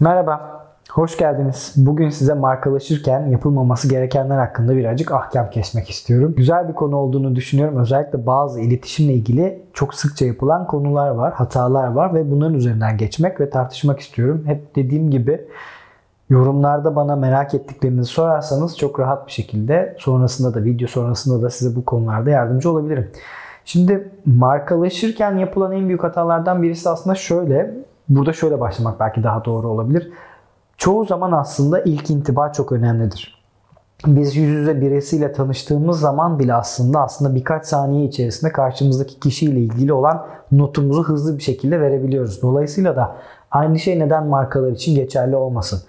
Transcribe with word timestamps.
Merhaba, 0.00 0.64
hoş 0.90 1.16
geldiniz. 1.16 1.72
Bugün 1.76 2.10
size 2.10 2.34
markalaşırken 2.34 3.26
yapılmaması 3.26 3.88
gerekenler 3.88 4.38
hakkında 4.38 4.76
birazcık 4.76 5.12
ahkam 5.12 5.50
kesmek 5.50 5.90
istiyorum. 5.90 6.34
Güzel 6.36 6.68
bir 6.68 6.74
konu 6.74 6.96
olduğunu 6.96 7.36
düşünüyorum. 7.36 7.76
Özellikle 7.76 8.26
bazı 8.26 8.60
iletişimle 8.60 9.12
ilgili 9.12 9.62
çok 9.72 9.94
sıkça 9.94 10.26
yapılan 10.26 10.66
konular 10.66 11.10
var, 11.10 11.32
hatalar 11.32 11.86
var 11.86 12.14
ve 12.14 12.30
bunların 12.30 12.54
üzerinden 12.54 12.96
geçmek 12.96 13.40
ve 13.40 13.50
tartışmak 13.50 14.00
istiyorum. 14.00 14.42
Hep 14.46 14.76
dediğim 14.76 15.10
gibi 15.10 15.46
yorumlarda 16.30 16.96
bana 16.96 17.16
merak 17.16 17.54
ettiklerinizi 17.54 18.10
sorarsanız 18.10 18.78
çok 18.78 19.00
rahat 19.00 19.26
bir 19.26 19.32
şekilde 19.32 19.96
sonrasında 19.98 20.54
da 20.54 20.64
video 20.64 20.88
sonrasında 20.88 21.42
da 21.42 21.50
size 21.50 21.76
bu 21.76 21.84
konularda 21.84 22.30
yardımcı 22.30 22.70
olabilirim. 22.70 23.10
Şimdi 23.64 24.10
markalaşırken 24.26 25.36
yapılan 25.36 25.72
en 25.72 25.88
büyük 25.88 26.02
hatalardan 26.02 26.62
birisi 26.62 26.88
aslında 26.88 27.14
şöyle. 27.14 27.89
Burada 28.10 28.32
şöyle 28.32 28.60
başlamak 28.60 29.00
belki 29.00 29.22
daha 29.22 29.44
doğru 29.44 29.68
olabilir. 29.68 30.10
Çoğu 30.76 31.04
zaman 31.04 31.32
aslında 31.32 31.80
ilk 31.80 32.10
intiba 32.10 32.52
çok 32.52 32.72
önemlidir. 32.72 33.40
Biz 34.06 34.36
yüz 34.36 34.48
yüze 34.48 34.80
birisiyle 34.80 35.32
tanıştığımız 35.32 36.00
zaman 36.00 36.38
bile 36.38 36.54
aslında 36.54 37.00
aslında 37.00 37.34
birkaç 37.34 37.66
saniye 37.66 38.04
içerisinde 38.04 38.52
karşımızdaki 38.52 39.20
kişiyle 39.20 39.60
ilgili 39.60 39.92
olan 39.92 40.26
notumuzu 40.52 41.04
hızlı 41.04 41.38
bir 41.38 41.42
şekilde 41.42 41.80
verebiliyoruz. 41.80 42.42
Dolayısıyla 42.42 42.96
da 42.96 43.16
aynı 43.50 43.78
şey 43.78 43.98
neden 43.98 44.26
markalar 44.26 44.72
için 44.72 44.94
geçerli 44.94 45.36
olmasın? 45.36 45.80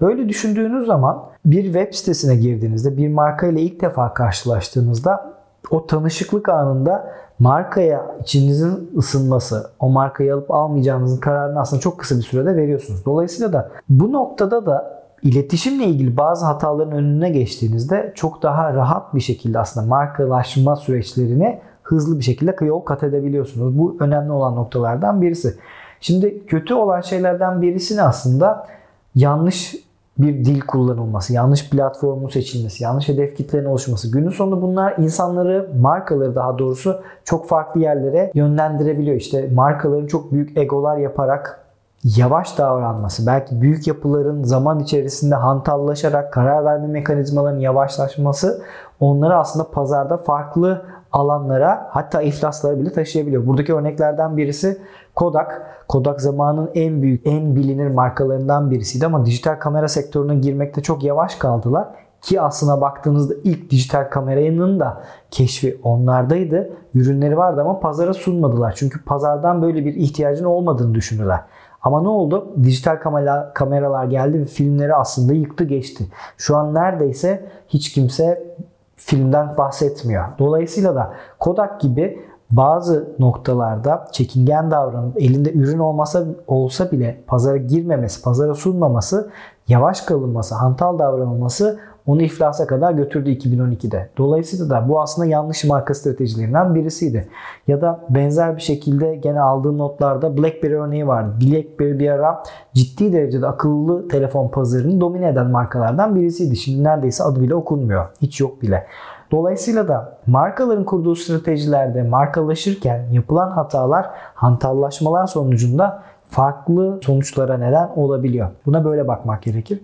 Böyle 0.00 0.28
düşündüğünüz 0.28 0.86
zaman 0.86 1.22
bir 1.44 1.64
web 1.64 1.94
sitesine 1.94 2.36
girdiğinizde 2.36 2.96
bir 2.96 3.08
marka 3.08 3.46
ile 3.46 3.60
ilk 3.60 3.80
defa 3.80 4.14
karşılaştığınızda 4.14 5.39
o 5.70 5.86
tanışıklık 5.86 6.48
anında 6.48 7.12
markaya 7.38 8.16
içinizin 8.20 8.90
ısınması, 8.96 9.70
o 9.80 9.88
markayı 9.88 10.34
alıp 10.34 10.50
almayacağınızın 10.50 11.20
kararını 11.20 11.60
aslında 11.60 11.80
çok 11.80 11.98
kısa 11.98 12.16
bir 12.16 12.22
sürede 12.22 12.56
veriyorsunuz. 12.56 13.04
Dolayısıyla 13.04 13.52
da 13.52 13.70
bu 13.88 14.12
noktada 14.12 14.66
da 14.66 15.02
iletişimle 15.22 15.84
ilgili 15.84 16.16
bazı 16.16 16.46
hataların 16.46 16.92
önüne 16.92 17.30
geçtiğinizde 17.30 18.12
çok 18.14 18.42
daha 18.42 18.74
rahat 18.74 19.14
bir 19.14 19.20
şekilde 19.20 19.58
aslında 19.58 19.86
markalaşma 19.86 20.76
süreçlerini 20.76 21.60
hızlı 21.82 22.18
bir 22.18 22.24
şekilde 22.24 22.64
yol 22.64 22.80
kat 22.80 23.02
edebiliyorsunuz. 23.02 23.78
Bu 23.78 23.96
önemli 24.00 24.32
olan 24.32 24.56
noktalardan 24.56 25.22
birisi. 25.22 25.56
Şimdi 26.00 26.46
kötü 26.46 26.74
olan 26.74 27.00
şeylerden 27.00 27.62
birisini 27.62 28.02
aslında 28.02 28.66
yanlış 29.14 29.74
bir 30.22 30.44
dil 30.44 30.60
kullanılması, 30.60 31.32
yanlış 31.32 31.70
platformun 31.70 32.28
seçilmesi, 32.28 32.84
yanlış 32.84 33.08
hedef 33.08 33.36
kitlerin 33.36 33.64
oluşması. 33.64 34.12
Günün 34.12 34.30
sonunda 34.30 34.62
bunlar 34.62 34.94
insanları, 34.98 35.70
markaları 35.80 36.34
daha 36.34 36.58
doğrusu 36.58 37.00
çok 37.24 37.48
farklı 37.48 37.80
yerlere 37.80 38.30
yönlendirebiliyor. 38.34 39.16
İşte 39.16 39.48
markaların 39.54 40.06
çok 40.06 40.32
büyük 40.32 40.56
egolar 40.56 40.96
yaparak 40.96 41.60
yavaş 42.04 42.58
davranması, 42.58 43.26
belki 43.26 43.60
büyük 43.60 43.86
yapıların 43.86 44.42
zaman 44.42 44.80
içerisinde 44.80 45.34
hantallaşarak 45.34 46.32
karar 46.32 46.64
verme 46.64 46.86
mekanizmalarının 46.86 47.60
yavaşlaşması 47.60 48.62
onları 49.00 49.36
aslında 49.36 49.70
pazarda 49.70 50.16
farklı 50.16 50.82
alanlara 51.12 51.86
hatta 51.90 52.22
iflaslara 52.22 52.78
bile 52.78 52.92
taşıyabiliyor. 52.92 53.46
Buradaki 53.46 53.74
örneklerden 53.74 54.36
birisi 54.36 54.78
Kodak. 55.14 55.66
Kodak 55.88 56.20
zamanın 56.20 56.70
en 56.74 57.02
büyük, 57.02 57.26
en 57.26 57.56
bilinir 57.56 57.88
markalarından 57.88 58.70
birisiydi 58.70 59.06
ama 59.06 59.26
dijital 59.26 59.54
kamera 59.54 59.88
sektörüne 59.88 60.34
girmekte 60.34 60.82
çok 60.82 61.04
yavaş 61.04 61.34
kaldılar. 61.34 61.88
Ki 62.22 62.40
aslına 62.40 62.80
baktığınızda 62.80 63.34
ilk 63.44 63.70
dijital 63.70 64.10
kameranın 64.10 64.80
da 64.80 65.02
keşfi 65.30 65.80
onlardaydı. 65.82 66.70
Ürünleri 66.94 67.36
vardı 67.36 67.60
ama 67.60 67.80
pazara 67.80 68.14
sunmadılar. 68.14 68.74
Çünkü 68.76 69.04
pazardan 69.04 69.62
böyle 69.62 69.84
bir 69.84 69.94
ihtiyacın 69.94 70.44
olmadığını 70.44 70.94
düşündüler. 70.94 71.40
Ama 71.82 72.02
ne 72.02 72.08
oldu? 72.08 72.54
Dijital 72.62 72.96
kamera, 72.96 73.52
kameralar 73.54 74.04
geldi 74.04 74.40
ve 74.40 74.44
filmleri 74.44 74.94
aslında 74.94 75.32
yıktı 75.32 75.64
geçti. 75.64 76.04
Şu 76.36 76.56
an 76.56 76.74
neredeyse 76.74 77.48
hiç 77.68 77.92
kimse 77.92 78.56
filmden 79.00 79.56
bahsetmiyor. 79.56 80.24
Dolayısıyla 80.38 80.94
da 80.94 81.12
Kodak 81.38 81.80
gibi 81.80 82.20
bazı 82.50 83.16
noktalarda 83.18 84.08
çekingen 84.12 84.70
davranıp 84.70 85.22
elinde 85.22 85.52
ürün 85.52 85.78
olmasa 85.78 86.24
olsa 86.46 86.90
bile 86.90 87.24
pazara 87.26 87.56
girmemesi, 87.56 88.22
pazara 88.22 88.54
sunmaması, 88.54 89.30
yavaş 89.68 90.00
kalınması, 90.00 90.54
hantal 90.54 90.98
davranılması 90.98 91.78
onu 92.10 92.22
iflasa 92.22 92.66
kadar 92.66 92.92
götürdü 92.92 93.30
2012'de. 93.30 94.08
Dolayısıyla 94.18 94.70
da 94.70 94.88
bu 94.88 95.00
aslında 95.00 95.28
yanlış 95.28 95.64
marka 95.64 95.94
stratejilerinden 95.94 96.74
birisiydi. 96.74 97.28
Ya 97.66 97.80
da 97.80 98.00
benzer 98.08 98.56
bir 98.56 98.60
şekilde 98.60 99.16
gene 99.16 99.40
aldığım 99.40 99.78
notlarda 99.78 100.36
BlackBerry 100.36 100.74
örneği 100.74 101.06
vardı. 101.06 101.34
BlackBerry 101.40 101.98
bir 101.98 102.10
ara 102.10 102.42
ciddi 102.74 103.12
derecede 103.12 103.46
akıllı 103.46 104.08
telefon 104.08 104.48
pazarını 104.48 105.00
domine 105.00 105.28
eden 105.28 105.50
markalardan 105.50 106.16
birisiydi. 106.16 106.56
Şimdi 106.56 106.84
neredeyse 106.84 107.24
adı 107.24 107.42
bile 107.42 107.54
okunmuyor. 107.54 108.06
Hiç 108.22 108.40
yok 108.40 108.62
bile. 108.62 108.86
Dolayısıyla 109.30 109.88
da 109.88 110.18
markaların 110.26 110.84
kurduğu 110.84 111.16
stratejilerde 111.16 112.02
markalaşırken 112.02 113.06
yapılan 113.12 113.50
hatalar 113.50 114.06
hantallaşmalar 114.34 115.26
sonucunda 115.26 116.02
farklı 116.30 117.00
sonuçlara 117.02 117.58
neden 117.58 117.90
olabiliyor. 117.96 118.48
Buna 118.66 118.84
böyle 118.84 119.08
bakmak 119.08 119.42
gerekir. 119.42 119.80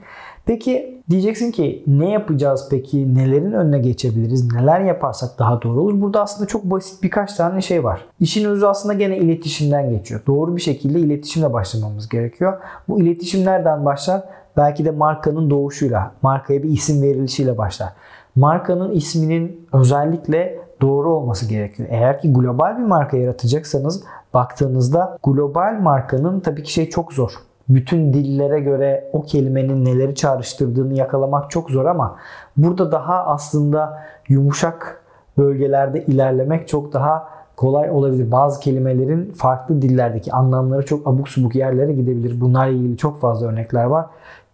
Peki 0.47 1.03
diyeceksin 1.11 1.51
ki 1.53 1.83
ne 1.87 2.11
yapacağız 2.11 2.69
peki? 2.71 3.15
Nelerin 3.15 3.53
önüne 3.53 3.79
geçebiliriz? 3.79 4.53
Neler 4.53 4.81
yaparsak 4.81 5.39
daha 5.39 5.63
doğru 5.63 5.81
olur? 5.81 6.01
Burada 6.01 6.23
aslında 6.23 6.49
çok 6.49 6.65
basit 6.65 7.03
birkaç 7.03 7.35
tane 7.35 7.61
şey 7.61 7.85
var. 7.85 8.07
İşin 8.21 8.45
özü 8.45 8.67
aslında 8.67 8.95
gene 8.95 9.19
iletişimden 9.19 9.91
geçiyor. 9.91 10.21
Doğru 10.27 10.57
bir 10.57 10.61
şekilde 10.61 11.01
iletişimle 11.01 11.53
başlamamız 11.53 12.09
gerekiyor. 12.09 12.59
Bu 12.89 13.01
iletişim 13.01 13.45
nereden 13.45 13.85
başlar? 13.85 14.23
Belki 14.57 14.85
de 14.85 14.91
markanın 14.91 15.51
doğuşuyla, 15.51 16.13
markaya 16.23 16.63
bir 16.63 16.69
isim 16.69 17.03
verilişiyle 17.03 17.59
başlar. 17.59 17.93
Markanın 18.37 18.93
isminin 18.93 19.67
özellikle 19.73 20.59
doğru 20.81 21.15
olması 21.15 21.49
gerekiyor. 21.49 21.89
Eğer 21.93 22.21
ki 22.21 22.33
global 22.33 22.79
bir 22.79 22.85
marka 22.85 23.17
yaratacaksanız 23.17 24.05
baktığınızda 24.35 25.19
global 25.25 25.79
markanın 25.81 26.41
tabii 26.41 26.63
ki 26.63 26.73
şey 26.73 26.91
çok 26.91 27.13
zor 27.13 27.33
bütün 27.69 28.13
dillere 28.13 28.61
göre 28.61 29.11
o 29.13 29.23
kelimenin 29.23 29.85
neleri 29.85 30.15
çağrıştırdığını 30.15 30.95
yakalamak 30.95 31.51
çok 31.51 31.71
zor 31.71 31.85
ama 31.85 32.17
burada 32.57 32.93
daha 32.93 33.25
aslında 33.25 34.03
yumuşak 34.29 35.03
bölgelerde 35.39 36.05
ilerlemek 36.05 36.69
çok 36.69 36.93
daha 36.93 37.29
kolay 37.57 37.91
olabilir. 37.91 38.31
Bazı 38.31 38.61
kelimelerin 38.61 39.33
farklı 39.33 39.83
dillerdeki 39.83 40.33
anlamları 40.33 40.87
çok 40.87 41.07
abuk 41.07 41.29
subuk 41.29 41.55
yerlere 41.55 41.93
gidebilir. 41.93 42.41
Bunlarla 42.41 42.73
ilgili 42.73 42.97
çok 42.97 43.21
fazla 43.21 43.47
örnekler 43.47 43.85
var. 43.85 44.07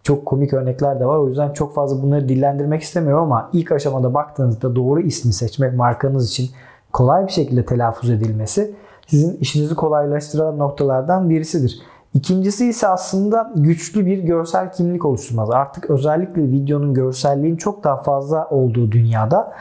Çok 0.02 0.26
komik 0.26 0.52
örnekler 0.52 1.00
de 1.00 1.06
var. 1.06 1.16
O 1.16 1.28
yüzden 1.28 1.52
çok 1.52 1.74
fazla 1.74 2.02
bunları 2.02 2.28
dillendirmek 2.28 2.82
istemiyorum 2.82 3.24
ama 3.24 3.50
ilk 3.52 3.72
aşamada 3.72 4.14
baktığınızda 4.14 4.76
doğru 4.76 5.00
ismi 5.00 5.32
seçmek 5.32 5.74
markanız 5.74 6.30
için 6.30 6.50
kolay 6.92 7.26
bir 7.26 7.32
şekilde 7.32 7.64
telaffuz 7.64 8.10
edilmesi 8.10 8.74
sizin 9.06 9.36
işinizi 9.36 9.74
kolaylaştıran 9.74 10.58
noktalardan 10.58 11.30
birisidir. 11.30 11.80
İkincisi 12.14 12.68
ise 12.68 12.88
aslında 12.88 13.52
güçlü 13.56 14.06
bir 14.06 14.18
görsel 14.18 14.72
kimlik 14.72 15.04
oluşturmaz. 15.04 15.50
Artık 15.50 15.90
özellikle 15.90 16.42
videonun 16.42 16.94
görselliğin 16.94 17.56
çok 17.56 17.84
daha 17.84 17.96
fazla 17.96 18.48
olduğu 18.48 18.92
dünyada 18.92 19.52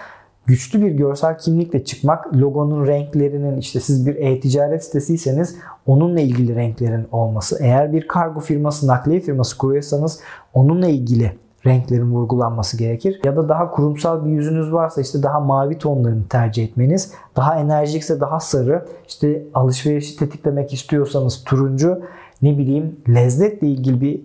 güçlü 0.46 0.82
bir 0.82 0.92
görsel 0.92 1.38
kimlikle 1.38 1.86
çıkmak, 1.86 2.36
logonun 2.36 2.88
renklerinin 2.88 3.58
işte 3.58 3.80
siz 3.80 4.08
bir 4.08 4.16
e-ticaret 4.16 4.84
sitesiyseniz 4.84 5.56
onunla 5.86 6.20
ilgili 6.20 6.56
renklerin 6.56 7.08
olması. 7.12 7.58
Eğer 7.62 7.94
bir 7.94 8.08
kargo 8.08 8.40
firması, 8.40 8.88
nakliye 8.88 9.20
firması 9.20 9.58
kuruyorsanız 9.58 10.20
onunla 10.54 10.88
ilgili 10.88 11.32
renklerin 11.66 12.12
vurgulanması 12.12 12.78
gerekir. 12.78 13.22
Ya 13.24 13.36
da 13.36 13.50
daha 13.50 13.72
kurumsal 13.72 14.26
bir 14.26 14.30
yüzünüz 14.30 14.74
varsa 14.74 15.02
işte 15.02 15.24
daha 15.24 15.40
mavi 15.40 15.78
tonlarını 15.78 16.28
tercih 16.28 16.64
etmeniz. 16.64 17.14
Daha 17.36 17.60
enerjikse 17.60 18.20
daha 18.20 18.40
sarı. 18.40 18.86
İşte 19.08 19.44
alışverişi 19.54 20.18
tetiklemek 20.18 20.74
istiyorsanız 20.74 21.44
turuncu 21.44 22.02
ne 22.42 22.58
bileyim 22.58 22.96
lezzetle 23.10 23.68
ilgili 23.68 24.02
bir 24.02 24.22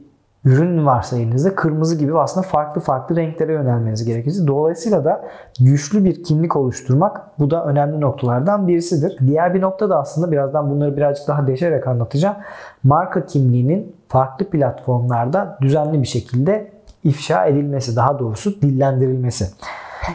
ürün 0.46 0.86
varsa 0.86 1.16
elinizde 1.16 1.54
kırmızı 1.54 1.98
gibi 1.98 2.18
aslında 2.18 2.46
farklı 2.46 2.80
farklı 2.80 3.16
renklere 3.16 3.52
yönelmeniz 3.52 4.04
gerekir. 4.04 4.34
Dolayısıyla 4.46 5.04
da 5.04 5.24
güçlü 5.60 6.04
bir 6.04 6.24
kimlik 6.24 6.56
oluşturmak 6.56 7.38
bu 7.38 7.50
da 7.50 7.64
önemli 7.64 8.00
noktalardan 8.00 8.68
birisidir. 8.68 9.18
Diğer 9.26 9.54
bir 9.54 9.60
nokta 9.60 9.90
da 9.90 9.98
aslında 9.98 10.32
birazdan 10.32 10.70
bunları 10.70 10.96
birazcık 10.96 11.28
daha 11.28 11.46
deşerek 11.46 11.86
anlatacağım. 11.86 12.36
Marka 12.84 13.26
kimliğinin 13.26 13.96
farklı 14.08 14.50
platformlarda 14.50 15.58
düzenli 15.60 16.02
bir 16.02 16.06
şekilde 16.06 16.70
ifşa 17.04 17.46
edilmesi, 17.46 17.96
daha 17.96 18.18
doğrusu 18.18 18.62
dillendirilmesi. 18.62 19.46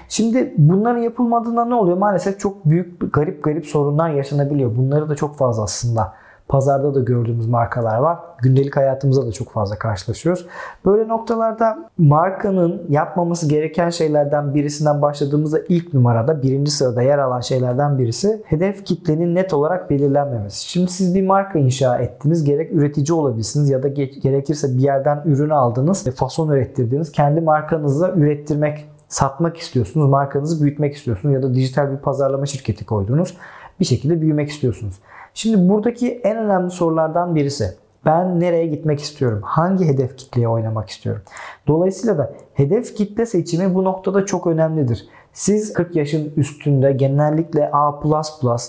Şimdi 0.09 0.53
bunların 0.57 1.01
yapılmadığında 1.01 1.65
ne 1.65 1.75
oluyor? 1.75 1.97
Maalesef 1.97 2.39
çok 2.39 2.65
büyük 2.65 3.13
garip 3.13 3.43
garip 3.43 3.65
sorunlar 3.65 4.09
yaşanabiliyor. 4.09 4.75
Bunları 4.77 5.09
da 5.09 5.15
çok 5.15 5.37
fazla 5.37 5.63
aslında 5.63 6.13
pazarda 6.51 6.95
da 6.95 6.99
gördüğümüz 6.99 7.47
markalar 7.47 7.97
var. 7.97 8.19
Gündelik 8.41 8.77
hayatımızda 8.77 9.27
da 9.27 9.31
çok 9.31 9.51
fazla 9.51 9.79
karşılaşıyoruz. 9.79 10.45
Böyle 10.85 11.07
noktalarda 11.07 11.89
markanın 11.97 12.81
yapmaması 12.89 13.49
gereken 13.49 13.89
şeylerden 13.89 14.53
birisinden 14.53 15.01
başladığımızda 15.01 15.59
ilk 15.69 15.93
numarada 15.93 16.41
birinci 16.41 16.71
sırada 16.71 17.01
yer 17.01 17.17
alan 17.17 17.39
şeylerden 17.39 17.97
birisi 17.97 18.41
hedef 18.45 18.85
kitlenin 18.85 19.35
net 19.35 19.53
olarak 19.53 19.89
belirlenmemesi. 19.89 20.69
Şimdi 20.69 20.91
siz 20.91 21.15
bir 21.15 21.27
marka 21.27 21.59
inşa 21.59 21.97
ettiniz. 21.97 22.43
Gerek 22.43 22.71
üretici 22.71 23.13
olabilirsiniz 23.13 23.69
ya 23.69 23.83
da 23.83 23.87
gerekirse 23.87 24.77
bir 24.77 24.81
yerden 24.81 25.21
ürünü 25.25 25.53
aldınız, 25.53 26.15
fason 26.15 26.49
ürettirdiniz. 26.49 27.11
Kendi 27.11 27.41
markanızla 27.41 28.11
ürettirmek 28.11 28.85
satmak 29.07 29.57
istiyorsunuz, 29.57 30.09
markanızı 30.09 30.63
büyütmek 30.63 30.95
istiyorsunuz 30.95 31.35
ya 31.35 31.43
da 31.43 31.53
dijital 31.53 31.91
bir 31.91 31.97
pazarlama 31.97 32.45
şirketi 32.45 32.85
koydunuz. 32.85 33.37
Bir 33.81 33.85
şekilde 33.85 34.21
büyümek 34.21 34.49
istiyorsunuz. 34.49 34.95
Şimdi 35.33 35.69
buradaki 35.69 36.21
en 36.23 36.37
önemli 36.37 36.71
sorulardan 36.71 37.35
birisi 37.35 37.73
ben 38.05 38.39
nereye 38.39 38.67
gitmek 38.67 38.99
istiyorum? 38.99 39.39
Hangi 39.43 39.85
hedef 39.85 40.17
kitleye 40.17 40.47
oynamak 40.47 40.89
istiyorum? 40.89 41.21
Dolayısıyla 41.67 42.17
da 42.17 42.33
hedef 42.53 42.95
kitle 42.95 43.25
seçimi 43.25 43.75
bu 43.75 43.83
noktada 43.83 44.25
çok 44.25 44.47
önemlidir. 44.47 45.07
Siz 45.33 45.73
40 45.73 45.95
yaşın 45.95 46.33
üstünde 46.37 46.91
genellikle 46.91 47.71
A++ 47.71 48.01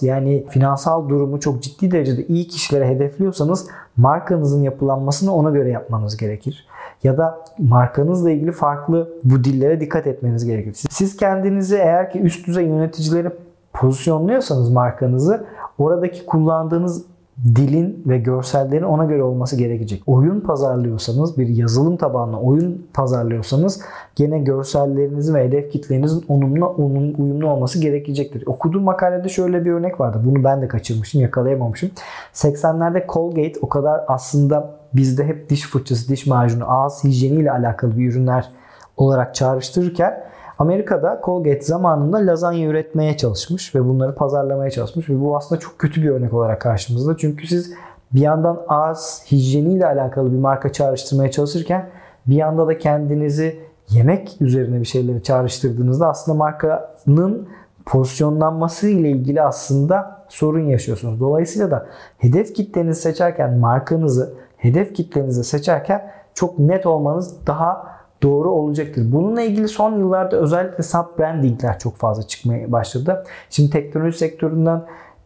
yani 0.02 0.46
finansal 0.48 1.08
durumu 1.08 1.40
çok 1.40 1.62
ciddi 1.62 1.90
derecede 1.90 2.26
iyi 2.26 2.48
kişilere 2.48 2.88
hedefliyorsanız 2.88 3.68
markanızın 3.96 4.62
yapılanmasını 4.62 5.34
ona 5.34 5.50
göre 5.50 5.70
yapmanız 5.70 6.16
gerekir 6.16 6.66
ya 7.02 7.18
da 7.18 7.44
markanızla 7.58 8.30
ilgili 8.30 8.52
farklı 8.52 9.12
bu 9.24 9.44
dillere 9.44 9.80
dikkat 9.80 10.06
etmeniz 10.06 10.44
gerekir. 10.44 10.72
Siz 10.90 11.16
kendinizi 11.16 11.76
eğer 11.76 12.10
ki 12.10 12.20
üst 12.20 12.46
düzey 12.46 12.66
yöneticileri 12.66 13.30
pozisyonluyorsanız 13.72 14.70
markanızı 14.70 15.46
oradaki 15.78 16.26
kullandığınız 16.26 17.04
dilin 17.44 18.02
ve 18.06 18.18
görsellerin 18.18 18.82
ona 18.82 19.04
göre 19.04 19.22
olması 19.22 19.56
gerekecek. 19.56 20.02
Oyun 20.06 20.40
pazarlıyorsanız, 20.40 21.38
bir 21.38 21.48
yazılım 21.48 21.96
tabanlı 21.96 22.36
oyun 22.36 22.86
pazarlıyorsanız 22.94 23.80
gene 24.16 24.38
görsellerinizin 24.38 25.34
ve 25.34 25.44
hedef 25.44 25.72
kitlerinizin 25.72 26.24
onunla 26.28 26.66
onun 26.66 27.14
uyumlu 27.14 27.50
olması 27.50 27.80
gerekecektir. 27.80 28.46
Okuduğum 28.46 28.82
makalede 28.82 29.28
şöyle 29.28 29.64
bir 29.64 29.70
örnek 29.70 30.00
vardı. 30.00 30.20
Bunu 30.24 30.44
ben 30.44 30.62
de 30.62 30.68
kaçırmışım, 30.68 31.20
yakalayamamışım. 31.20 31.90
80'lerde 32.34 33.06
Colgate 33.08 33.60
o 33.62 33.68
kadar 33.68 34.00
aslında 34.08 34.70
bizde 34.94 35.24
hep 35.24 35.50
diş 35.50 35.62
fırçası, 35.62 36.08
diş 36.08 36.26
macunu, 36.26 36.64
ağız 36.72 37.04
hijyeniyle 37.04 37.52
alakalı 37.52 37.98
bir 37.98 38.12
ürünler 38.12 38.48
olarak 38.96 39.34
çağrıştırırken 39.34 40.24
Amerika'da 40.62 41.20
Colgate 41.24 41.60
zamanında 41.60 42.16
lazanya 42.16 42.68
üretmeye 42.68 43.16
çalışmış 43.16 43.74
ve 43.74 43.84
bunları 43.84 44.14
pazarlamaya 44.14 44.70
çalışmış 44.70 45.10
ve 45.10 45.20
bu 45.20 45.36
aslında 45.36 45.60
çok 45.60 45.78
kötü 45.78 46.02
bir 46.02 46.10
örnek 46.10 46.34
olarak 46.34 46.60
karşımızda. 46.60 47.16
Çünkü 47.16 47.46
siz 47.46 47.72
bir 48.12 48.20
yandan 48.20 48.62
ağız 48.68 49.22
hijyeniyle 49.30 49.86
alakalı 49.86 50.32
bir 50.32 50.38
marka 50.38 50.72
çağrıştırmaya 50.72 51.30
çalışırken 51.30 51.88
bir 52.26 52.34
yanda 52.34 52.66
da 52.66 52.78
kendinizi 52.78 53.60
yemek 53.90 54.36
üzerine 54.40 54.80
bir 54.80 54.84
şeyleri 54.84 55.22
çağrıştırdığınızda 55.22 56.08
aslında 56.08 56.38
markanın 56.38 57.48
pozisyonlanması 57.86 58.88
ile 58.88 59.10
ilgili 59.10 59.42
aslında 59.42 60.24
sorun 60.28 60.64
yaşıyorsunuz. 60.64 61.20
Dolayısıyla 61.20 61.70
da 61.70 61.86
hedef 62.18 62.54
kitlenizi 62.54 63.00
seçerken 63.00 63.58
markanızı 63.58 64.34
hedef 64.56 64.94
kitlenizi 64.94 65.44
seçerken 65.44 66.10
çok 66.34 66.58
net 66.58 66.86
olmanız 66.86 67.46
daha 67.46 67.91
doğru 68.22 68.50
olacaktır. 68.50 69.12
Bununla 69.12 69.42
ilgili 69.42 69.68
son 69.68 69.98
yıllarda 69.98 70.36
özellikle 70.36 70.82
sub 70.82 71.18
brandingler 71.18 71.78
çok 71.78 71.96
fazla 71.96 72.22
çıkmaya 72.22 72.72
başladı. 72.72 73.24
Şimdi 73.50 73.70
teknoloji 73.70 74.18
sektöründen 74.18 74.82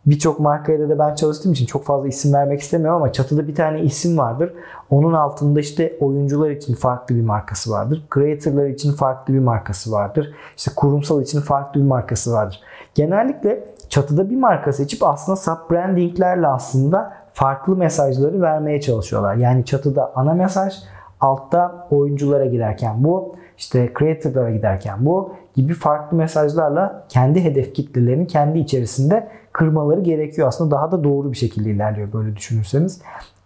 birçok 0.07 0.41
markaya 0.41 0.89
da 0.89 0.99
ben 0.99 1.15
çalıştığım 1.15 1.53
için 1.53 1.67
çok 1.67 1.85
fazla 1.85 2.09
isim 2.09 2.33
vermek 2.33 2.61
istemiyorum 2.61 2.97
ama 2.97 3.13
çatıda 3.13 3.49
bir 3.49 3.55
tane 3.55 3.81
isim 3.81 4.19
vardır. 4.19 4.53
Onun 4.91 5.13
altında 5.13 5.61
işte 5.61 5.97
oyuncular 6.01 6.51
için 6.51 6.75
farklı 6.75 7.15
bir 7.15 7.23
markası 7.23 7.71
vardır. 7.71 8.07
Creator'lar 8.15 8.67
için 8.67 8.93
farklı 8.93 9.35
bir 9.35 9.39
markası 9.39 9.93
vardır. 9.93 10.35
İşte 10.57 10.71
kurumsal 10.77 11.23
için 11.23 11.41
farklı 11.41 11.81
bir 11.81 11.87
markası 11.87 12.33
vardır. 12.33 12.61
Genellikle 12.95 13.65
çatıda 13.89 14.31
bir 14.31 14.37
marka 14.37 14.73
seçip 14.73 15.05
aslında 15.05 15.37
sub 15.37 15.71
brandinglerle 15.71 16.47
aslında 16.47 17.13
farklı 17.33 17.77
mesajları 17.77 18.43
vermeye 18.43 18.81
çalışıyorlar. 18.81 19.35
Yani 19.35 19.65
çatıda 19.65 20.13
ana 20.15 20.35
mesaj, 20.35 20.75
altta 21.21 21.89
oyunculara 21.91 22.47
giderken 22.47 23.05
bu, 23.05 23.35
işte 23.59 23.93
creator'lara 23.99 24.51
giderken 24.51 25.07
bu 25.07 25.33
gibi 25.55 25.75
farklı 25.75 26.17
mesajlarla 26.17 27.07
kendi 27.09 27.45
hedef 27.45 27.75
kitlelerini 27.75 28.27
kendi 28.27 28.59
içerisinde 28.59 29.29
kırmaları 29.57 30.01
gerekiyor. 30.01 30.49
Aslında 30.49 30.71
daha 30.71 30.93
da 30.93 31.05
doğru 31.05 31.33
bir 31.33 31.37
şekilde 31.37 31.71
ilerliyor 31.71 32.13
böyle 32.13 32.37
düşünürseniz. 32.37 33.01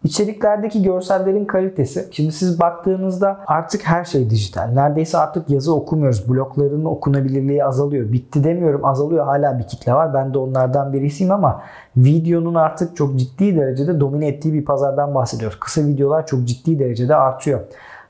İçeriklerdeki 0.04 0.82
görsellerin 0.82 1.44
kalitesi. 1.44 2.08
Şimdi 2.10 2.32
siz 2.32 2.60
baktığınızda 2.60 3.40
artık 3.46 3.86
her 3.86 4.04
şey 4.04 4.30
dijital. 4.30 4.66
Neredeyse 4.66 5.18
artık 5.18 5.50
yazı 5.50 5.74
okumuyoruz. 5.74 6.28
Blokların 6.28 6.84
okunabilirliği 6.84 7.64
azalıyor. 7.64 8.12
Bitti 8.12 8.44
demiyorum 8.44 8.84
azalıyor. 8.84 9.24
Hala 9.24 9.58
bir 9.58 9.64
kitle 9.64 9.92
var. 9.92 10.14
Ben 10.14 10.34
de 10.34 10.38
onlardan 10.38 10.92
birisiyim 10.92 11.32
ama 11.32 11.62
videonun 11.96 12.54
artık 12.54 12.96
çok 12.96 13.18
ciddi 13.18 13.56
derecede 13.56 14.00
domine 14.00 14.28
ettiği 14.28 14.54
bir 14.54 14.64
pazardan 14.64 15.14
bahsediyoruz. 15.14 15.60
Kısa 15.60 15.86
videolar 15.86 16.26
çok 16.26 16.44
ciddi 16.44 16.78
derecede 16.78 17.16
artıyor. 17.16 17.60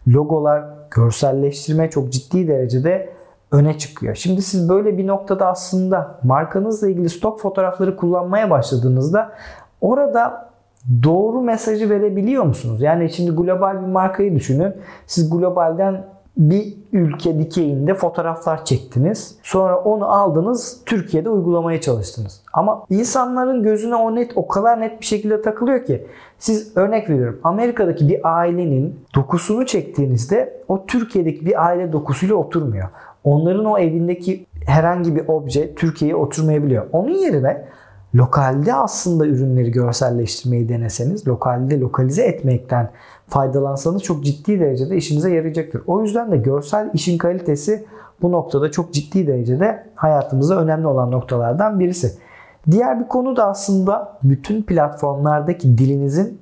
Logolar, 0.09 0.65
görselleştirme 0.91 1.91
çok 1.91 2.13
ciddi 2.13 2.49
derecede 2.49 3.20
öne 3.53 3.79
çıkıyor. 3.79 4.15
Şimdi 4.15 4.43
siz 4.43 4.69
böyle 4.69 4.99
bir 4.99 5.07
noktada 5.07 5.47
aslında 5.47 6.19
markanızla 6.23 6.89
ilgili 6.89 7.11
stok 7.11 7.41
fotoğrafları 7.41 7.97
kullanmaya 7.97 8.51
başladığınızda 8.51 9.33
orada 9.81 10.51
doğru 11.03 11.43
mesajı 11.43 11.91
verebiliyor 11.91 12.45
musunuz? 12.45 12.83
Yani 12.83 13.11
şimdi 13.11 13.31
global 13.31 13.83
bir 13.83 13.87
markayı 13.87 14.35
düşünün. 14.35 14.75
Siz 15.07 15.31
globalden 15.31 16.05
bir 16.37 16.75
ülke 16.93 17.39
dikeyinde 17.39 17.95
fotoğraflar 17.95 18.65
çektiniz. 18.65 19.39
Sonra 19.43 19.79
onu 19.79 20.13
aldınız, 20.13 20.83
Türkiye'de 20.87 21.29
uygulamaya 21.29 21.81
çalıştınız. 21.81 22.43
Ama 22.53 22.87
insanların 22.91 23.63
gözüne 23.63 23.95
o 23.95 24.15
net 24.15 24.33
o 24.37 24.49
kadar 24.49 24.81
net 24.81 25.01
bir 25.01 25.07
şekilde 25.07 25.43
takılıyor 25.43 25.85
ki 25.85 26.07
siz 26.39 26.77
örnek 26.77 27.11
veriyorum. 27.11 27.41
Amerika'daki 27.45 28.09
bir 28.09 28.39
ailenin 28.39 29.01
dokusunu 29.15 29.67
çektiğinizde 29.67 30.63
o 30.69 30.87
Türkiye'deki 30.87 31.47
bir 31.47 31.67
aile 31.67 31.93
dokusuyla 31.93 32.35
oturmuyor. 32.35 32.89
Onların 33.25 33.65
o 33.65 33.79
evindeki 33.79 34.47
herhangi 34.67 35.17
bir 35.17 35.29
obje 35.29 35.75
Türkiye'ye 35.75 36.17
oturmayabiliyor. 36.17 36.87
Onun 36.93 37.11
yerine 37.11 37.65
lokalde 38.15 38.75
aslında 38.75 39.27
ürünleri 39.27 39.71
görselleştirmeyi 39.71 40.69
deneseniz, 40.69 41.29
lokalde 41.29 41.81
lokalize 41.81 42.23
etmekten 42.23 42.91
faydalansanız 43.29 44.03
çok 44.03 44.25
ciddi 44.25 44.61
derecede 44.61 44.97
işinize 44.97 45.35
yarayacaktır. 45.35 45.83
O 45.87 46.03
yüzden 46.03 46.33
de 46.33 46.37
görsel 46.37 46.91
işin 46.95 47.19
kalitesi 47.19 47.85
bu 48.23 48.33
noktada 48.33 48.71
çok 48.71 48.93
ciddi 48.93 49.27
derecede 49.27 49.87
hayatımızda 49.95 50.63
önemli 50.63 50.87
olan 50.87 51.11
noktalardan 51.11 51.81
birisi. 51.81 52.13
Diğer 52.71 53.01
bir 53.01 53.09
konu 53.09 53.37
da 53.37 53.47
aslında 53.47 54.19
bütün 54.23 54.63
platformlardaki 54.63 55.79
dilinizin 55.79 56.41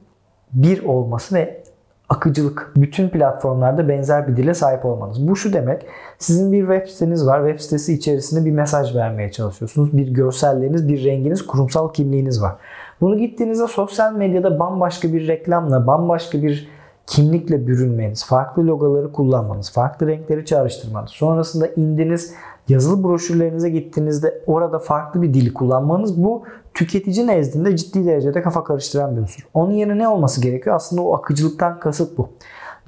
bir 0.53 0.85
olması 0.85 1.35
ve 1.35 1.63
akıcılık. 2.09 2.73
Bütün 2.77 3.09
platformlarda 3.09 3.89
benzer 3.89 4.29
bir 4.29 4.37
dile 4.37 4.55
sahip 4.55 4.85
olmanız. 4.85 5.29
Bu 5.29 5.37
şu 5.37 5.53
demek. 5.53 5.87
Sizin 6.19 6.53
bir 6.53 6.61
web 6.61 6.89
siteniz 6.89 7.27
var. 7.27 7.49
Web 7.49 7.61
sitesi 7.61 7.95
içerisinde 7.95 8.45
bir 8.45 8.51
mesaj 8.51 8.97
vermeye 8.97 9.33
çalışıyorsunuz. 9.33 9.97
Bir 9.97 10.09
görselleriniz, 10.09 10.89
bir 10.89 11.05
renginiz, 11.05 11.47
kurumsal 11.47 11.93
kimliğiniz 11.93 12.43
var. 12.43 12.55
Bunu 13.01 13.19
gittiğinizde 13.19 13.67
sosyal 13.67 14.13
medyada 14.13 14.59
bambaşka 14.59 15.13
bir 15.13 15.29
reklamla, 15.29 15.87
bambaşka 15.87 16.43
bir 16.43 16.69
kimlikle 17.07 17.67
bürünmeniz, 17.67 18.25
farklı 18.25 18.67
logoları 18.67 19.13
kullanmanız, 19.13 19.73
farklı 19.73 20.07
renkleri 20.07 20.45
çağrıştırmanız, 20.45 21.11
sonrasında 21.11 21.67
indiniz 21.67 22.35
yazılı 22.69 23.05
broşürlerinize 23.05 23.71
gittiğinizde 23.71 24.43
orada 24.47 24.79
farklı 24.79 25.23
bir 25.23 25.35
dili 25.35 25.55
kullanmanız 25.55 26.23
bu 26.25 26.43
tüketici 26.75 27.27
nezdinde 27.27 27.77
ciddi 27.77 28.07
derecede 28.07 28.43
kafa 28.43 28.65
karıştıran 28.65 29.17
bir 29.17 29.21
unsur. 29.21 29.49
Onun 29.55 29.73
yerine 29.73 29.99
ne 29.99 30.09
olması 30.09 30.41
gerekiyor? 30.41 30.77
Aslında 30.77 31.03
o 31.03 31.15
akıcılıktan 31.15 31.81
kasıt 31.81 32.19
bu. 32.19 32.29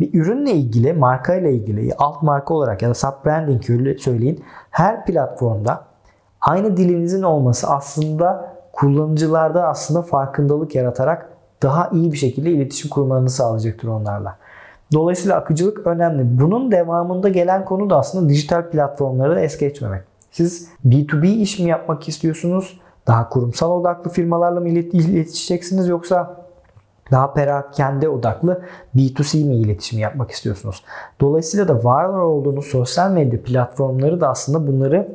Bir 0.01 0.15
ürünle 0.15 0.53
ilgili, 0.53 0.93
marka 0.93 1.35
ile 1.35 1.53
ilgili, 1.53 1.95
alt 1.99 2.23
marka 2.23 2.55
olarak 2.55 2.83
ya 2.83 2.91
da 2.91 2.95
sub 2.95 3.25
branding 3.27 3.71
öyle 3.71 3.99
söyleyin. 3.99 4.45
Her 4.71 5.07
platformda 5.07 5.85
aynı 6.41 6.77
dilinizin 6.77 7.23
olması 7.23 7.67
aslında 7.67 8.57
kullanıcılarda 8.73 9.69
aslında 9.69 10.03
farkındalık 10.03 10.75
yaratarak 10.75 11.29
daha 11.63 11.91
iyi 11.93 12.13
bir 12.13 12.17
şekilde 12.17 12.51
iletişim 12.51 12.91
kurmanızı 12.91 13.37
sağlayacaktır 13.37 13.89
onlarla. 13.89 14.39
Dolayısıyla 14.93 15.37
akıcılık 15.37 15.87
önemli. 15.87 16.41
Bunun 16.41 16.73
devamında 16.73 17.29
gelen 17.29 17.65
konu 17.65 17.91
da 17.91 17.99
aslında 17.99 18.29
dijital 18.29 18.71
platformları 18.71 19.41
es 19.41 19.59
geçmemek. 19.59 20.03
Siz 20.31 20.69
B2B 20.87 21.27
iş 21.27 21.59
mi 21.59 21.71
yapmak 21.71 22.09
istiyorsunuz? 22.09 22.81
Daha 23.07 23.29
kurumsal 23.29 23.71
odaklı 23.71 24.11
firmalarla 24.11 24.61
mı 24.61 24.69
iletişeceksiniz 24.69 25.89
yoksa 25.89 26.37
daha 27.11 27.33
perakende 27.33 28.09
odaklı 28.09 28.63
B2C 28.97 29.45
mi 29.45 29.57
iletişim 29.57 29.99
yapmak 29.99 30.31
istiyorsunuz? 30.31 30.85
Dolayısıyla 31.21 31.69
da 31.69 31.85
var 31.85 32.05
olduğunuz 32.09 32.67
sosyal 32.67 33.11
medya 33.11 33.43
platformları 33.43 34.21
da 34.21 34.29
aslında 34.29 34.67
bunları 34.67 35.09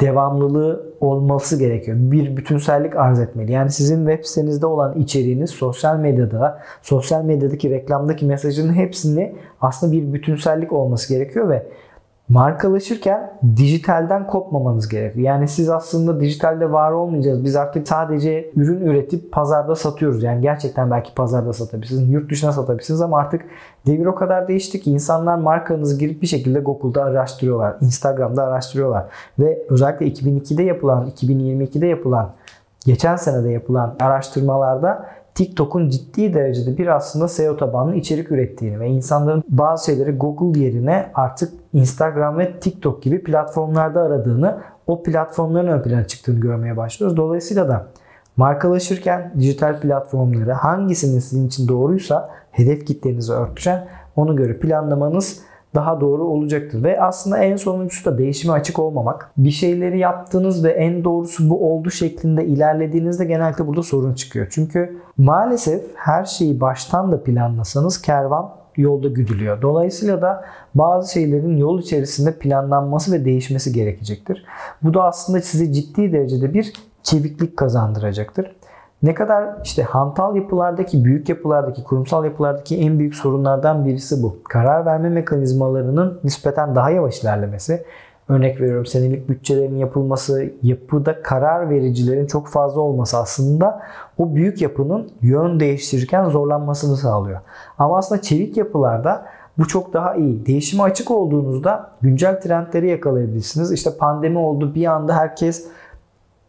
devamlılığı 0.00 0.94
olması 1.00 1.58
gerekiyor. 1.58 1.96
Bir 2.00 2.36
bütünsellik 2.36 2.96
arz 2.96 3.20
etmeli. 3.20 3.52
Yani 3.52 3.70
sizin 3.70 4.06
web 4.06 4.24
sitenizde 4.24 4.66
olan 4.66 4.98
içeriğiniz 4.98 5.50
sosyal 5.50 5.96
medyada, 5.96 6.62
sosyal 6.82 7.24
medyadaki 7.24 7.70
reklamdaki 7.70 8.26
mesajın 8.26 8.74
hepsini 8.74 9.34
aslında 9.60 9.92
bir 9.92 10.12
bütünsellik 10.12 10.72
olması 10.72 11.14
gerekiyor 11.14 11.48
ve 11.48 11.66
markalaşırken 12.28 13.32
dijitalden 13.56 14.26
kopmamanız 14.26 14.88
gerekiyor. 14.88 15.26
Yani 15.26 15.48
siz 15.48 15.70
aslında 15.70 16.20
dijitalde 16.20 16.72
var 16.72 16.92
olmayacağız. 16.92 17.44
Biz 17.44 17.56
artık 17.56 17.88
sadece 17.88 18.50
ürün 18.56 18.86
üretip 18.86 19.32
pazarda 19.32 19.74
satıyoruz. 19.74 20.22
Yani 20.22 20.40
gerçekten 20.40 20.90
belki 20.90 21.14
pazarda 21.14 21.52
satabilirsiniz, 21.52 22.12
yurt 22.12 22.30
dışına 22.30 22.52
satabilirsiniz 22.52 23.00
ama 23.00 23.18
artık 23.18 23.44
devir 23.86 24.06
o 24.06 24.14
kadar 24.14 24.48
değişti 24.48 24.80
ki 24.80 24.90
insanlar 24.90 25.38
markanızı 25.38 25.98
girip 25.98 26.22
bir 26.22 26.26
şekilde 26.26 26.60
Google'da 26.60 27.02
araştırıyorlar, 27.02 27.76
Instagram'da 27.80 28.44
araştırıyorlar 28.44 29.06
ve 29.38 29.66
özellikle 29.68 30.06
2002'de 30.06 30.62
yapılan, 30.62 31.08
2022'de 31.08 31.86
yapılan, 31.86 32.32
geçen 32.84 33.16
senede 33.16 33.50
yapılan 33.50 33.96
araştırmalarda 34.00 35.06
TikTok'un 35.38 35.88
ciddi 35.88 36.34
derecede 36.34 36.78
bir 36.78 36.86
aslında 36.86 37.28
SEO 37.28 37.56
tabanlı 37.56 37.94
içerik 37.94 38.32
ürettiğini 38.32 38.80
ve 38.80 38.88
insanların 38.88 39.44
bazı 39.48 39.84
şeyleri 39.84 40.12
Google 40.16 40.60
yerine 40.60 41.10
artık 41.14 41.52
Instagram 41.72 42.38
ve 42.38 42.60
TikTok 42.60 43.02
gibi 43.02 43.22
platformlarda 43.22 44.00
aradığını, 44.00 44.58
o 44.86 45.02
platformların 45.02 45.68
ön 45.68 45.82
plana 45.82 46.06
çıktığını 46.06 46.40
görmeye 46.40 46.76
başlıyoruz. 46.76 47.16
Dolayısıyla 47.16 47.68
da 47.68 47.86
markalaşırken 48.36 49.32
dijital 49.38 49.80
platformları 49.80 50.52
hangisinin 50.52 51.18
sizin 51.18 51.46
için 51.46 51.68
doğruysa 51.68 52.30
hedef 52.50 52.86
kitlenizi 52.86 53.32
örtüşen 53.32 53.88
onu 54.16 54.36
göre 54.36 54.58
planlamanız 54.58 55.40
daha 55.74 56.00
doğru 56.00 56.24
olacaktır. 56.24 56.82
Ve 56.82 57.00
aslında 57.00 57.38
en 57.38 57.56
sonuncusu 57.56 58.04
da 58.04 58.18
değişime 58.18 58.52
açık 58.52 58.78
olmamak. 58.78 59.30
Bir 59.36 59.50
şeyleri 59.50 59.98
yaptığınız 59.98 60.64
ve 60.64 60.70
en 60.70 61.04
doğrusu 61.04 61.50
bu 61.50 61.72
oldu 61.72 61.90
şeklinde 61.90 62.46
ilerlediğinizde 62.46 63.24
genellikle 63.24 63.66
burada 63.66 63.82
sorun 63.82 64.14
çıkıyor. 64.14 64.46
Çünkü 64.50 64.96
maalesef 65.18 65.84
her 65.94 66.24
şeyi 66.24 66.60
baştan 66.60 67.12
da 67.12 67.22
planlasanız 67.24 68.02
kervan 68.02 68.58
yolda 68.76 69.08
güdülüyor. 69.08 69.62
Dolayısıyla 69.62 70.22
da 70.22 70.44
bazı 70.74 71.12
şeylerin 71.12 71.56
yol 71.56 71.80
içerisinde 71.80 72.38
planlanması 72.38 73.12
ve 73.12 73.24
değişmesi 73.24 73.72
gerekecektir. 73.72 74.44
Bu 74.82 74.94
da 74.94 75.04
aslında 75.04 75.40
size 75.40 75.72
ciddi 75.72 76.12
derecede 76.12 76.54
bir 76.54 76.72
çeviklik 77.02 77.56
kazandıracaktır. 77.56 78.56
Ne 79.02 79.14
kadar 79.14 79.48
işte 79.64 79.82
hantal 79.82 80.36
yapılardaki, 80.36 81.04
büyük 81.04 81.28
yapılardaki, 81.28 81.84
kurumsal 81.84 82.24
yapılardaki 82.24 82.76
en 82.76 82.98
büyük 82.98 83.14
sorunlardan 83.14 83.84
birisi 83.84 84.22
bu. 84.22 84.36
Karar 84.48 84.86
verme 84.86 85.08
mekanizmalarının 85.08 86.20
nispeten 86.24 86.74
daha 86.74 86.90
yavaş 86.90 87.22
ilerlemesi. 87.22 87.84
Örnek 88.28 88.60
veriyorum 88.60 88.86
senelik 88.86 89.28
bütçelerin 89.28 89.76
yapılması, 89.76 90.52
yapıda 90.62 91.22
karar 91.22 91.70
vericilerin 91.70 92.26
çok 92.26 92.48
fazla 92.48 92.80
olması 92.80 93.18
aslında 93.18 93.80
o 94.18 94.34
büyük 94.34 94.62
yapının 94.62 95.10
yön 95.22 95.60
değiştirirken 95.60 96.28
zorlanmasını 96.28 96.96
sağlıyor. 96.96 97.40
Ama 97.78 97.98
aslında 97.98 98.22
çevik 98.22 98.56
yapılarda 98.56 99.26
bu 99.58 99.68
çok 99.68 99.92
daha 99.92 100.14
iyi. 100.14 100.46
Değişime 100.46 100.82
açık 100.82 101.10
olduğunuzda 101.10 101.90
güncel 102.00 102.40
trendleri 102.40 102.90
yakalayabilirsiniz. 102.90 103.72
İşte 103.72 103.90
pandemi 103.98 104.38
oldu 104.38 104.74
bir 104.74 104.86
anda 104.86 105.16
herkes 105.16 105.68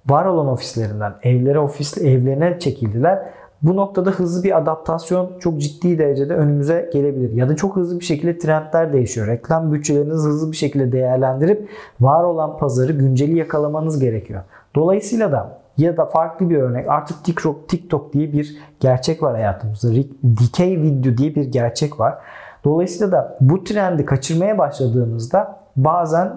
var 0.05 0.25
olan 0.25 0.47
ofislerinden 0.47 1.13
evlere 1.23 1.59
ofis 1.59 1.97
evlerine 1.97 2.59
çekildiler. 2.59 3.19
Bu 3.61 3.75
noktada 3.75 4.09
hızlı 4.09 4.43
bir 4.43 4.57
adaptasyon 4.57 5.31
çok 5.39 5.61
ciddi 5.61 5.99
derecede 5.99 6.35
önümüze 6.35 6.89
gelebilir. 6.93 7.33
Ya 7.33 7.49
da 7.49 7.55
çok 7.55 7.75
hızlı 7.75 7.99
bir 7.99 8.05
şekilde 8.05 8.37
trendler 8.37 8.93
değişiyor. 8.93 9.27
Reklam 9.27 9.73
bütçelerinizi 9.73 10.27
hızlı 10.27 10.51
bir 10.51 10.57
şekilde 10.57 10.91
değerlendirip 10.91 11.69
var 11.99 12.23
olan 12.23 12.57
pazarı 12.57 12.91
günceli 12.91 13.37
yakalamanız 13.37 13.99
gerekiyor. 13.99 14.41
Dolayısıyla 14.75 15.31
da 15.31 15.59
ya 15.77 15.97
da 15.97 16.05
farklı 16.05 16.49
bir 16.49 16.57
örnek 16.57 16.89
artık 16.89 17.23
TikTok, 17.23 17.69
TikTok 17.69 18.13
diye 18.13 18.33
bir 18.33 18.57
gerçek 18.79 19.23
var 19.23 19.35
hayatımızda. 19.35 19.91
Dikey 20.39 20.81
video 20.81 21.17
diye 21.17 21.35
bir 21.35 21.43
gerçek 21.43 21.99
var. 21.99 22.17
Dolayısıyla 22.63 23.11
da 23.11 23.37
bu 23.41 23.63
trendi 23.63 24.05
kaçırmaya 24.05 24.57
başladığınızda 24.57 25.59
bazen 25.75 26.33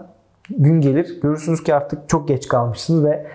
gün 0.51 0.81
gelir 0.81 1.21
görürsünüz 1.23 1.63
ki 1.63 1.75
artık 1.75 2.09
çok 2.09 2.29
geç 2.29 2.49
kalmışsınız 2.49 3.05
ve 3.05 3.27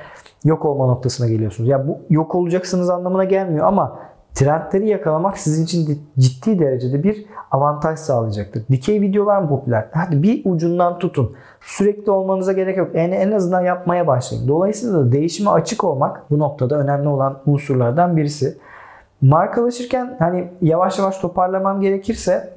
yok 0.48 0.66
olma 0.66 0.86
noktasına 0.86 1.28
geliyorsunuz. 1.28 1.70
Ya 1.70 1.88
bu 1.88 1.98
yok 2.10 2.36
olacaksınız 2.36 2.90
anlamına 2.90 3.24
gelmiyor 3.24 3.68
ama 3.68 4.00
trendleri 4.34 4.90
yakalamak 4.90 5.38
sizin 5.38 5.64
için 5.64 6.02
ciddi 6.20 6.60
derecede 6.60 7.04
bir 7.04 7.26
avantaj 7.52 8.00
sağlayacaktır. 8.00 8.68
Dikey 8.72 9.02
videolar 9.02 9.42
mı 9.42 9.50
popüler? 9.50 9.88
Hadi 9.94 10.24
bir 10.24 10.42
ucundan 10.46 11.00
tutun. 11.00 11.36
Sürekli 11.62 12.12
olmanıza 12.12 12.54
gerek 12.54 12.78
yok. 12.78 12.90
En, 12.94 13.12
en 13.12 13.32
azından 13.32 13.62
yapmaya 13.62 14.08
başlayın. 14.08 14.48
Dolayısıyla 14.48 15.00
da 15.00 15.12
değişime 15.12 15.50
açık 15.50 15.84
olmak 15.84 16.32
bu 16.32 16.40
noktada 16.40 16.80
önemli 16.80 17.08
olan 17.08 17.38
unsurlardan 17.46 18.18
birisi. 18.18 18.58
Markalaşırken 19.22 20.16
hani 20.20 20.48
yavaş 20.62 21.00
yavaş 21.00 21.18
toparlamam 21.18 21.82
gerekirse 21.82 22.54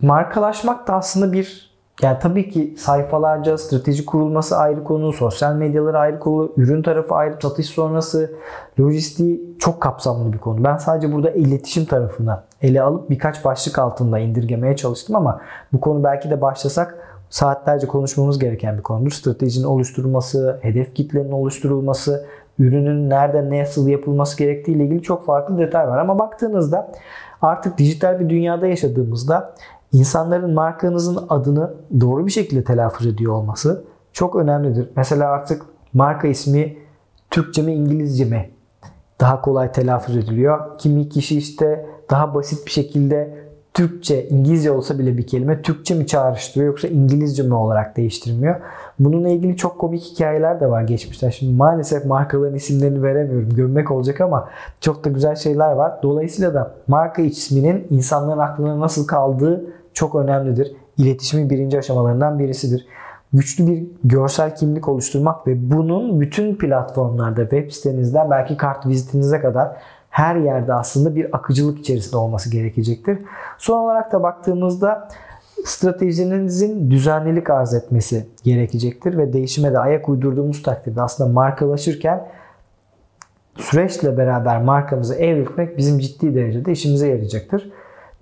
markalaşmak 0.00 0.88
da 0.88 0.94
aslında 0.94 1.32
bir 1.32 1.71
yani 2.02 2.18
tabii 2.18 2.50
ki 2.50 2.74
sayfalarca 2.78 3.58
strateji 3.58 4.06
kurulması 4.06 4.56
ayrı 4.56 4.84
konu, 4.84 5.12
sosyal 5.12 5.54
medyaları 5.54 5.98
ayrı 5.98 6.18
konu, 6.18 6.52
ürün 6.56 6.82
tarafı 6.82 7.14
ayrı, 7.14 7.36
satış 7.42 7.66
sonrası, 7.66 8.32
lojistiği 8.80 9.56
çok 9.58 9.80
kapsamlı 9.80 10.32
bir 10.32 10.38
konu. 10.38 10.64
Ben 10.64 10.76
sadece 10.76 11.12
burada 11.12 11.30
iletişim 11.30 11.84
tarafına 11.84 12.44
ele 12.62 12.82
alıp 12.82 13.10
birkaç 13.10 13.44
başlık 13.44 13.78
altında 13.78 14.18
indirgemeye 14.18 14.76
çalıştım 14.76 15.16
ama 15.16 15.40
bu 15.72 15.80
konu 15.80 16.04
belki 16.04 16.30
de 16.30 16.40
başlasak 16.40 16.98
saatlerce 17.30 17.86
konuşmamız 17.86 18.38
gereken 18.38 18.78
bir 18.78 18.82
konudur. 18.82 19.10
Stratejinin 19.10 19.66
oluşturulması, 19.66 20.58
hedef 20.62 20.94
kitlenin 20.94 21.32
oluşturulması, 21.32 22.26
ürünün 22.58 23.10
nerede 23.10 23.50
ne 23.50 23.62
nasıl 23.62 23.88
yapılması 23.88 24.38
gerektiği 24.38 24.72
ile 24.72 24.84
ilgili 24.84 25.02
çok 25.02 25.26
farklı 25.26 25.58
detay 25.58 25.88
var. 25.88 25.98
Ama 25.98 26.18
baktığınızda 26.18 26.92
artık 27.42 27.78
dijital 27.78 28.20
bir 28.20 28.28
dünyada 28.28 28.66
yaşadığımızda 28.66 29.54
insanların 29.92 30.54
markanızın 30.54 31.18
adını 31.28 31.74
doğru 32.00 32.26
bir 32.26 32.32
şekilde 32.32 32.64
telaffuz 32.64 33.06
ediyor 33.06 33.32
olması 33.32 33.84
çok 34.12 34.36
önemlidir. 34.36 34.88
Mesela 34.96 35.30
artık 35.30 35.62
marka 35.92 36.28
ismi 36.28 36.76
Türkçe 37.30 37.62
mi 37.62 37.74
İngilizce 37.74 38.24
mi 38.24 38.50
daha 39.20 39.40
kolay 39.40 39.72
telaffuz 39.72 40.16
ediliyor. 40.16 40.78
Kimi 40.78 41.08
kişi 41.08 41.38
işte 41.38 41.86
daha 42.10 42.34
basit 42.34 42.66
bir 42.66 42.70
şekilde 42.70 43.42
Türkçe, 43.74 44.28
İngilizce 44.28 44.70
olsa 44.70 44.98
bile 44.98 45.18
bir 45.18 45.26
kelime 45.26 45.62
Türkçe 45.62 45.94
mi 45.94 46.06
çağrıştırıyor 46.06 46.66
yoksa 46.70 46.88
İngilizce 46.88 47.42
mi 47.42 47.54
olarak 47.54 47.96
değiştirmiyor. 47.96 48.56
Bununla 48.98 49.28
ilgili 49.28 49.56
çok 49.56 49.78
komik 49.78 50.02
hikayeler 50.02 50.60
de 50.60 50.70
var 50.70 50.82
geçmişten. 50.82 51.30
Şimdi 51.30 51.56
maalesef 51.56 52.04
markaların 52.04 52.54
isimlerini 52.54 53.02
veremiyorum. 53.02 53.50
Gömmek 53.50 53.90
olacak 53.90 54.20
ama 54.20 54.48
çok 54.80 55.04
da 55.04 55.10
güzel 55.10 55.36
şeyler 55.36 55.72
var. 55.72 55.92
Dolayısıyla 56.02 56.54
da 56.54 56.74
marka 56.86 57.22
isminin 57.22 57.86
insanların 57.90 58.38
aklına 58.38 58.80
nasıl 58.80 59.06
kaldığı 59.06 59.64
çok 59.94 60.14
önemlidir. 60.14 60.76
İletişimin 60.98 61.50
birinci 61.50 61.78
aşamalarından 61.78 62.38
birisidir. 62.38 62.86
Güçlü 63.32 63.66
bir 63.66 63.86
görsel 64.04 64.56
kimlik 64.56 64.88
oluşturmak 64.88 65.46
ve 65.46 65.70
bunun 65.70 66.20
bütün 66.20 66.56
platformlarda 66.56 67.40
web 67.40 67.70
sitenizden 67.70 68.30
belki 68.30 68.56
kart 68.56 68.86
vizitinize 68.86 69.40
kadar 69.40 69.76
her 70.10 70.36
yerde 70.36 70.74
aslında 70.74 71.16
bir 71.16 71.36
akıcılık 71.36 71.78
içerisinde 71.78 72.16
olması 72.16 72.50
gerekecektir. 72.50 73.18
Son 73.58 73.84
olarak 73.84 74.12
da 74.12 74.22
baktığımızda 74.22 75.08
stratejinizin 75.64 76.90
düzenlilik 76.90 77.50
arz 77.50 77.74
etmesi 77.74 78.26
gerekecektir 78.44 79.18
ve 79.18 79.32
değişime 79.32 79.72
de 79.72 79.78
ayak 79.78 80.08
uydurduğumuz 80.08 80.62
takdirde 80.62 81.02
aslında 81.02 81.32
markalaşırken 81.32 82.28
süreçle 83.56 84.16
beraber 84.18 84.62
markamızı 84.62 85.14
evrilmek 85.14 85.78
bizim 85.78 85.98
ciddi 85.98 86.34
derecede 86.34 86.72
işimize 86.72 87.08
yarayacaktır. 87.08 87.72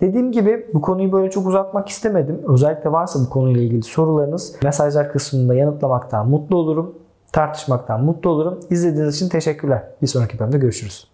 Dediğim 0.01 0.31
gibi 0.31 0.67
bu 0.73 0.81
konuyu 0.81 1.11
böyle 1.11 1.31
çok 1.31 1.47
uzatmak 1.47 1.89
istemedim. 1.89 2.41
Özellikle 2.47 2.91
varsa 2.91 3.19
bu 3.19 3.29
konuyla 3.29 3.61
ilgili 3.61 3.83
sorularınız 3.83 4.55
mesajlar 4.63 5.11
kısmında 5.11 5.55
yanıtlamaktan 5.55 6.29
mutlu 6.29 6.57
olurum. 6.57 6.95
Tartışmaktan 7.31 8.03
mutlu 8.03 8.29
olurum. 8.29 8.59
İzlediğiniz 8.69 9.15
için 9.15 9.29
teşekkürler. 9.29 9.83
Bir 10.01 10.07
sonraki 10.07 10.39
bölümde 10.39 10.57
görüşürüz. 10.57 11.10